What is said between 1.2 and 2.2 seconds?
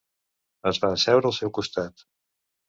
al seu costat.